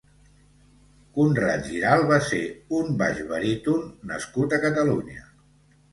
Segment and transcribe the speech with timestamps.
[1.17, 2.41] Conrad Giralt va ser
[2.79, 5.27] un baix-baríton nascut a Catalunya.